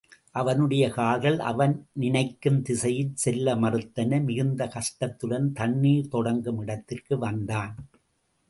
அவனுடைய 0.31 0.89
கால்கள் 0.89 1.39
அவன் 1.39 1.87
நினைக்கும் 1.93 2.61
திசையில் 2.61 3.11
செல்ல 3.15 3.55
மறுத்தன 3.55 4.23
மிகுந்த 4.23 4.67
கஷ்டத்துடன், 4.67 5.51
தண்ணீர் 5.51 6.07
தொடங்கும் 6.07 6.59
இடத்திற்கு 6.59 7.17
வந்தான். 7.17 7.75